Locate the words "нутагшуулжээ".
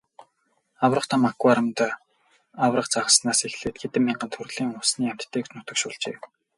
5.55-6.15